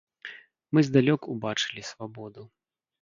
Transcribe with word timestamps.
Мы 0.77 0.85
здалёк 0.87 1.21
убачылі 1.35 1.85
свабоду. 1.91 2.49